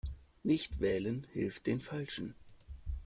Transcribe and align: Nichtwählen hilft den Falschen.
Nichtwählen 0.41 1.27
hilft 1.31 1.67
den 1.67 1.79
Falschen. 1.79 2.33